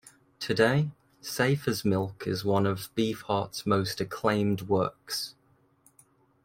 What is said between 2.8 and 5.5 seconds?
Beefheart's most acclaimed works.